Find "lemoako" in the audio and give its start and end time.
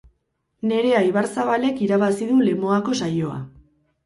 2.47-2.97